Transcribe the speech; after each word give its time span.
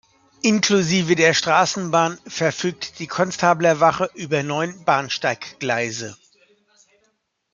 Inklusive 0.41 1.15
der 1.15 1.35
Straßenbahn 1.35 2.17
verfügt 2.25 2.97
die 2.97 3.05
Konstablerwache 3.05 4.09
über 4.15 4.41
neun 4.41 4.83
Bahnsteiggleise. 4.83 6.17